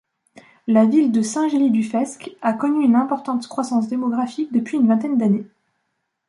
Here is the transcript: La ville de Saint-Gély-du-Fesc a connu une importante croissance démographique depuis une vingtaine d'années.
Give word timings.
La 0.65 0.85
ville 0.87 1.11
de 1.11 1.21
Saint-Gély-du-Fesc 1.21 2.31
a 2.41 2.53
connu 2.53 2.83
une 2.85 2.95
importante 2.95 3.47
croissance 3.47 3.87
démographique 3.87 4.51
depuis 4.51 4.79
une 4.79 4.87
vingtaine 4.87 5.19
d'années. 5.19 5.45